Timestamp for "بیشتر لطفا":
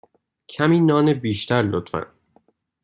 1.13-2.01